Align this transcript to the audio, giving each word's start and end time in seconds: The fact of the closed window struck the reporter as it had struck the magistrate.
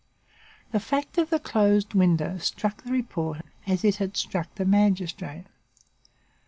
The 0.71 0.79
fact 0.79 1.19
of 1.19 1.29
the 1.29 1.37
closed 1.39 1.93
window 1.93 2.39
struck 2.39 2.81
the 2.81 2.91
reporter 2.91 3.43
as 3.67 3.85
it 3.85 3.97
had 3.97 4.17
struck 4.17 4.55
the 4.55 4.65
magistrate. 4.65 5.45